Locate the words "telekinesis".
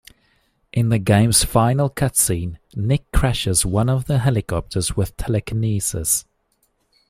5.15-6.25